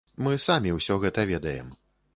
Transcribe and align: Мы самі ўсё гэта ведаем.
Мы 0.27 0.31
самі 0.45 0.73
ўсё 0.79 0.99
гэта 1.05 1.29
ведаем. 1.35 1.73